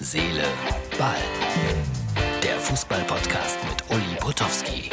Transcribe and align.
Seele, 0.00 0.44
Ball. 0.96 1.16
Der 2.40 2.54
Fußball-Podcast 2.60 3.58
mit 3.68 3.90
Uli 3.90 4.16
Potowski. 4.20 4.90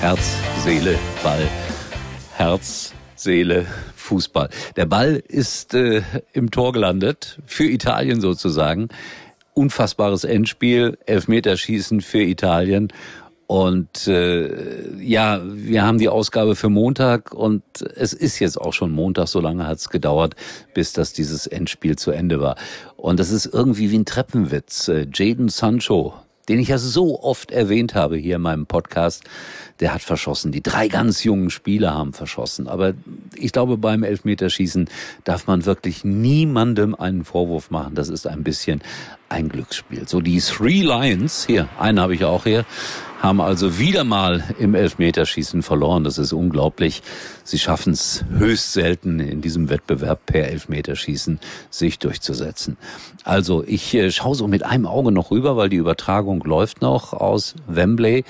Herz, 0.00 0.36
Seele, 0.62 0.96
Ball. 1.24 1.48
Herz, 2.36 2.94
Seele, 3.16 3.66
Fußball. 3.96 4.50
Der 4.76 4.86
Ball 4.86 5.20
ist 5.26 5.74
äh, 5.74 6.02
im 6.32 6.52
Tor 6.52 6.72
gelandet, 6.72 7.40
für 7.46 7.64
Italien 7.64 8.20
sozusagen. 8.20 8.90
Unfassbares 9.52 10.22
Endspiel, 10.22 10.96
Elfmeterschießen 11.06 12.02
für 12.02 12.22
Italien. 12.22 12.92
Und 13.48 14.06
äh, 14.08 14.94
ja, 15.00 15.40
wir 15.42 15.82
haben 15.82 15.96
die 15.96 16.10
Ausgabe 16.10 16.54
für 16.54 16.68
Montag 16.68 17.32
und 17.32 17.62
es 17.96 18.12
ist 18.12 18.40
jetzt 18.40 18.60
auch 18.60 18.74
schon 18.74 18.92
Montag, 18.92 19.28
so 19.28 19.40
lange 19.40 19.66
hat 19.66 19.78
es 19.78 19.88
gedauert, 19.88 20.36
bis 20.74 20.92
das 20.92 21.14
dieses 21.14 21.46
Endspiel 21.46 21.96
zu 21.96 22.10
Ende 22.10 22.42
war. 22.42 22.56
Und 22.98 23.18
das 23.18 23.30
ist 23.30 23.46
irgendwie 23.46 23.90
wie 23.90 23.98
ein 24.00 24.04
Treppenwitz. 24.04 24.88
Äh, 24.88 25.06
Jaden 25.10 25.48
Sancho, 25.48 26.12
den 26.50 26.58
ich 26.58 26.68
ja 26.68 26.76
so 26.76 27.22
oft 27.22 27.50
erwähnt 27.50 27.94
habe 27.94 28.18
hier 28.18 28.36
in 28.36 28.42
meinem 28.42 28.66
Podcast, 28.66 29.24
der 29.80 29.94
hat 29.94 30.02
verschossen. 30.02 30.52
Die 30.52 30.62
drei 30.62 30.88
ganz 30.88 31.24
jungen 31.24 31.48
Spieler 31.48 31.94
haben 31.94 32.12
verschossen. 32.12 32.68
Aber 32.68 32.92
ich 33.34 33.52
glaube, 33.52 33.78
beim 33.78 34.02
Elfmeterschießen 34.02 34.90
darf 35.24 35.46
man 35.46 35.64
wirklich 35.64 36.04
niemandem 36.04 36.94
einen 36.94 37.24
Vorwurf 37.24 37.70
machen. 37.70 37.94
Das 37.94 38.10
ist 38.10 38.26
ein 38.26 38.44
bisschen 38.44 38.82
ein 39.28 39.48
Glücksspiel. 39.48 40.08
So 40.08 40.20
die 40.20 40.40
Three 40.40 40.82
Lions, 40.82 41.46
hier, 41.46 41.68
einen 41.78 42.00
habe 42.00 42.14
ich 42.14 42.24
auch 42.24 42.44
hier, 42.44 42.64
haben 43.20 43.40
also 43.40 43.78
wieder 43.78 44.04
mal 44.04 44.44
im 44.58 44.74
Elfmeterschießen 44.74 45.62
verloren. 45.62 46.04
Das 46.04 46.18
ist 46.18 46.32
unglaublich. 46.32 47.02
Sie 47.44 47.58
schaffen 47.58 47.92
es 47.92 48.24
höchst 48.30 48.72
selten 48.72 49.18
in 49.20 49.40
diesem 49.40 49.70
Wettbewerb 49.70 50.24
per 50.26 50.48
Elfmeterschießen 50.48 51.40
sich 51.70 51.98
durchzusetzen. 51.98 52.76
Also 53.24 53.64
ich 53.66 53.94
äh, 53.94 54.10
schaue 54.12 54.36
so 54.36 54.46
mit 54.46 54.62
einem 54.62 54.86
Auge 54.86 55.12
noch 55.12 55.30
rüber, 55.30 55.56
weil 55.56 55.68
die 55.68 55.76
Übertragung 55.76 56.42
läuft 56.44 56.80
noch 56.80 57.12
aus 57.12 57.54
Wembley. 57.66 58.24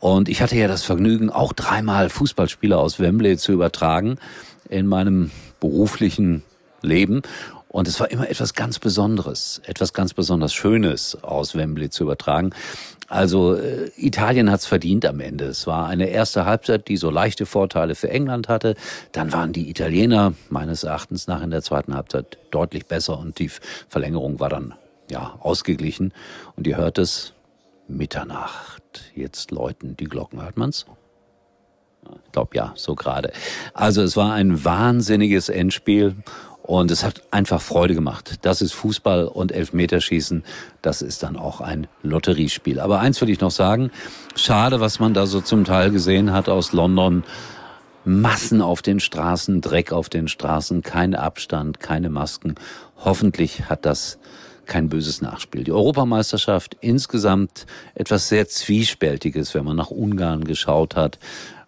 Und 0.00 0.28
ich 0.28 0.42
hatte 0.42 0.56
ja 0.56 0.68
das 0.68 0.84
Vergnügen, 0.84 1.30
auch 1.30 1.52
dreimal 1.52 2.08
Fußballspieler 2.08 2.78
aus 2.78 3.00
Wembley 3.00 3.36
zu 3.36 3.52
übertragen 3.52 4.18
in 4.68 4.86
meinem 4.86 5.30
beruflichen 5.60 6.42
Leben. 6.82 7.22
Und 7.68 7.86
es 7.86 8.00
war 8.00 8.10
immer 8.10 8.28
etwas 8.30 8.54
ganz 8.54 8.78
Besonderes, 8.78 9.60
etwas 9.66 9.92
ganz 9.92 10.14
besonders 10.14 10.54
Schönes 10.54 11.22
aus 11.22 11.54
Wembley 11.54 11.90
zu 11.90 12.04
übertragen. 12.04 12.50
Also 13.08 13.54
äh, 13.54 13.90
Italien 13.96 14.50
hat's 14.50 14.66
verdient 14.66 15.04
am 15.04 15.20
Ende. 15.20 15.46
Es 15.46 15.66
war 15.66 15.86
eine 15.86 16.08
erste 16.08 16.46
Halbzeit, 16.46 16.88
die 16.88 16.96
so 16.96 17.10
leichte 17.10 17.46
Vorteile 17.46 17.94
für 17.94 18.10
England 18.10 18.48
hatte. 18.48 18.74
Dann 19.12 19.32
waren 19.32 19.52
die 19.52 19.68
Italiener 19.68 20.34
meines 20.48 20.82
Erachtens 20.82 21.26
nach 21.26 21.42
in 21.42 21.50
der 21.50 21.62
zweiten 21.62 21.94
Halbzeit 21.94 22.38
deutlich 22.50 22.86
besser 22.86 23.18
und 23.18 23.38
die 23.38 23.50
Verlängerung 23.88 24.40
war 24.40 24.48
dann 24.48 24.74
ja 25.10 25.36
ausgeglichen. 25.40 26.12
Und 26.56 26.66
ihr 26.66 26.76
hört 26.76 26.98
es 26.98 27.34
Mitternacht. 27.86 29.12
Jetzt 29.14 29.50
läuten 29.50 29.96
die 29.96 30.04
Glocken, 30.04 30.42
hört 30.42 30.56
man's? 30.56 30.86
Glaube 32.32 32.50
ja, 32.54 32.72
so 32.76 32.94
gerade. 32.94 33.32
Also 33.74 34.02
es 34.02 34.16
war 34.16 34.32
ein 34.32 34.64
wahnsinniges 34.64 35.48
Endspiel 35.48 36.16
und 36.62 36.90
es 36.90 37.02
hat 37.02 37.22
einfach 37.30 37.62
Freude 37.62 37.94
gemacht. 37.94 38.40
Das 38.42 38.60
ist 38.60 38.74
Fußball 38.74 39.24
und 39.24 39.52
Elfmeterschießen. 39.52 40.44
Das 40.82 41.00
ist 41.00 41.22
dann 41.22 41.38
auch 41.38 41.62
ein 41.62 41.86
Lotteriespiel. 42.02 42.78
Aber 42.78 43.00
eins 43.00 43.20
will 43.22 43.30
ich 43.30 43.40
noch 43.40 43.50
sagen. 43.50 43.90
Schade, 44.36 44.78
was 44.78 45.00
man 45.00 45.14
da 45.14 45.24
so 45.24 45.40
zum 45.40 45.64
Teil 45.64 45.90
gesehen 45.90 46.30
hat 46.30 46.50
aus 46.50 46.74
London. 46.74 47.24
Massen 48.04 48.60
auf 48.60 48.82
den 48.82 49.00
Straßen, 49.00 49.62
Dreck 49.62 49.92
auf 49.92 50.10
den 50.10 50.28
Straßen, 50.28 50.82
kein 50.82 51.14
Abstand, 51.14 51.80
keine 51.80 52.10
Masken. 52.10 52.54
Hoffentlich 53.02 53.70
hat 53.70 53.86
das 53.86 54.18
kein 54.66 54.90
böses 54.90 55.22
Nachspiel. 55.22 55.64
Die 55.64 55.72
Europameisterschaft 55.72 56.76
insgesamt 56.80 57.64
etwas 57.94 58.28
sehr 58.28 58.46
Zwiespältiges, 58.46 59.54
wenn 59.54 59.64
man 59.64 59.76
nach 59.76 59.90
Ungarn 59.90 60.44
geschaut 60.44 60.96
hat 60.96 61.18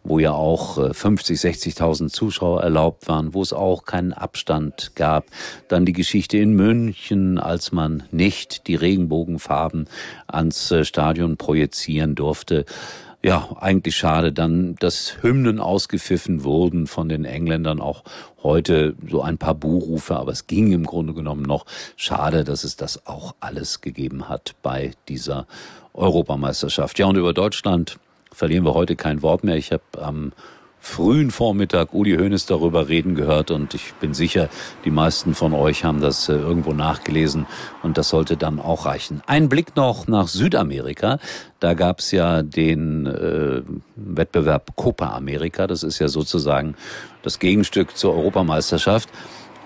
wo 0.02 0.18
ja 0.18 0.32
auch 0.32 0.94
50, 0.94 1.44
äh, 1.44 1.48
60.000 1.48 2.08
Zuschauer 2.08 2.62
erlaubt 2.62 3.08
waren, 3.08 3.34
wo 3.34 3.42
es 3.42 3.52
auch 3.52 3.84
keinen 3.84 4.12
Abstand 4.12 4.92
gab. 4.94 5.26
Dann 5.68 5.84
die 5.84 5.92
Geschichte 5.92 6.38
in 6.38 6.54
München, 6.54 7.38
als 7.38 7.72
man 7.72 8.04
nicht 8.10 8.66
die 8.66 8.76
Regenbogenfarben 8.76 9.88
ans 10.26 10.70
äh, 10.70 10.84
Stadion 10.84 11.36
projizieren 11.36 12.14
durfte 12.14 12.64
ja, 13.22 13.54
eigentlich 13.60 13.96
schade 13.96 14.32
dann, 14.32 14.76
dass 14.76 15.22
Hymnen 15.22 15.60
ausgepfiffen 15.60 16.42
wurden 16.42 16.86
von 16.86 17.08
den 17.08 17.24
Engländern, 17.26 17.80
auch 17.80 18.02
heute 18.42 18.94
so 19.10 19.20
ein 19.20 19.36
paar 19.36 19.54
Buhrufe, 19.54 20.16
aber 20.16 20.32
es 20.32 20.46
ging 20.46 20.72
im 20.72 20.86
Grunde 20.86 21.12
genommen 21.12 21.42
noch. 21.42 21.66
Schade, 21.96 22.44
dass 22.44 22.64
es 22.64 22.76
das 22.76 23.06
auch 23.06 23.34
alles 23.40 23.82
gegeben 23.82 24.28
hat 24.30 24.54
bei 24.62 24.92
dieser 25.08 25.46
Europameisterschaft. 25.92 26.98
Ja, 26.98 27.06
und 27.06 27.16
über 27.16 27.34
Deutschland 27.34 27.98
verlieren 28.32 28.64
wir 28.64 28.74
heute 28.74 28.96
kein 28.96 29.22
Wort 29.22 29.44
mehr. 29.44 29.56
Ich 29.56 29.72
habe 29.72 29.82
am 29.98 30.32
frühen 30.80 31.30
Vormittag 31.30 31.92
Uli 31.92 32.16
Hoeneß 32.16 32.46
darüber 32.46 32.88
reden 32.88 33.14
gehört 33.14 33.50
und 33.50 33.74
ich 33.74 33.92
bin 33.94 34.14
sicher, 34.14 34.48
die 34.84 34.90
meisten 34.90 35.34
von 35.34 35.52
euch 35.52 35.84
haben 35.84 36.00
das 36.00 36.28
äh, 36.28 36.32
irgendwo 36.32 36.72
nachgelesen 36.72 37.46
und 37.82 37.98
das 37.98 38.08
sollte 38.08 38.36
dann 38.36 38.58
auch 38.58 38.86
reichen. 38.86 39.22
Ein 39.26 39.48
Blick 39.48 39.76
noch 39.76 40.08
nach 40.08 40.26
Südamerika. 40.26 41.18
Da 41.60 41.74
gab 41.74 41.98
es 41.98 42.10
ja 42.12 42.42
den 42.42 43.06
äh, 43.06 43.62
Wettbewerb 43.96 44.74
Copa 44.76 45.14
America. 45.14 45.66
Das 45.66 45.82
ist 45.82 45.98
ja 45.98 46.08
sozusagen 46.08 46.74
das 47.22 47.38
Gegenstück 47.38 47.96
zur 47.96 48.14
Europameisterschaft. 48.14 49.10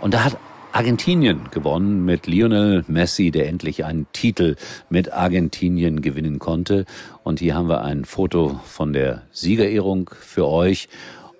Und 0.00 0.14
da 0.14 0.24
hat 0.24 0.36
Argentinien 0.74 1.50
gewonnen 1.52 2.04
mit 2.04 2.26
Lionel 2.26 2.84
Messi, 2.88 3.30
der 3.30 3.46
endlich 3.46 3.84
einen 3.84 4.08
Titel 4.12 4.56
mit 4.90 5.12
Argentinien 5.12 6.02
gewinnen 6.02 6.40
konnte. 6.40 6.84
Und 7.22 7.38
hier 7.38 7.54
haben 7.54 7.68
wir 7.68 7.82
ein 7.82 8.04
Foto 8.04 8.60
von 8.64 8.92
der 8.92 9.22
Siegerehrung 9.30 10.10
für 10.20 10.48
euch. 10.48 10.88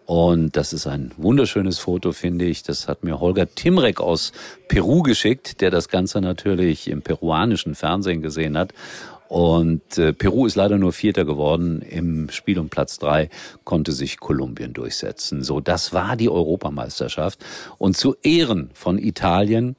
Und 0.06 0.56
das 0.56 0.72
ist 0.72 0.86
ein 0.86 1.10
wunderschönes 1.16 1.80
Foto, 1.80 2.12
finde 2.12 2.44
ich. 2.44 2.62
Das 2.62 2.86
hat 2.86 3.02
mir 3.02 3.18
Holger 3.18 3.52
Timrek 3.52 4.00
aus 4.00 4.30
Peru 4.68 5.02
geschickt, 5.02 5.60
der 5.60 5.72
das 5.72 5.88
Ganze 5.88 6.20
natürlich 6.20 6.86
im 6.86 7.02
peruanischen 7.02 7.74
Fernsehen 7.74 8.22
gesehen 8.22 8.56
hat. 8.56 8.72
Und 9.34 9.98
äh, 9.98 10.12
Peru 10.12 10.46
ist 10.46 10.54
leider 10.54 10.78
nur 10.78 10.92
Vierter 10.92 11.24
geworden. 11.24 11.82
Im 11.82 12.30
Spiel 12.30 12.56
um 12.56 12.68
Platz 12.68 13.00
drei 13.00 13.30
konnte 13.64 13.90
sich 13.90 14.20
Kolumbien 14.20 14.72
durchsetzen. 14.72 15.42
So, 15.42 15.58
das 15.58 15.92
war 15.92 16.14
die 16.14 16.28
Europameisterschaft. 16.28 17.44
Und 17.76 17.96
zu 17.96 18.14
Ehren 18.22 18.70
von 18.74 18.96
Italien 18.96 19.74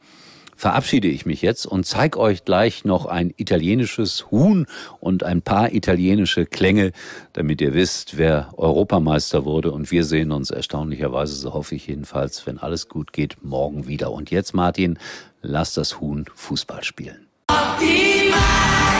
verabschiede 0.57 1.07
ich 1.07 1.25
mich 1.25 1.41
jetzt 1.41 1.65
und 1.65 1.85
zeige 1.85 2.19
euch 2.19 2.43
gleich 2.43 2.83
noch 2.83 3.05
ein 3.05 3.33
italienisches 3.37 4.29
Huhn 4.29 4.65
und 4.99 5.23
ein 5.23 5.41
paar 5.41 5.71
italienische 5.71 6.45
Klänge, 6.45 6.91
damit 7.31 7.61
ihr 7.61 7.73
wisst, 7.73 8.17
wer 8.17 8.49
Europameister 8.57 9.45
wurde. 9.45 9.71
Und 9.71 9.89
wir 9.89 10.03
sehen 10.03 10.33
uns 10.33 10.49
erstaunlicherweise, 10.49 11.33
so 11.33 11.53
hoffe 11.53 11.75
ich 11.75 11.87
jedenfalls, 11.87 12.45
wenn 12.45 12.57
alles 12.57 12.89
gut 12.89 13.13
geht, 13.13 13.37
morgen 13.41 13.87
wieder. 13.87 14.11
Und 14.11 14.31
jetzt, 14.31 14.53
Martin, 14.53 14.99
lass 15.41 15.73
das 15.75 16.01
Huhn 16.01 16.25
Fußball 16.35 16.83
spielen. 16.83 17.27
War 17.47 17.79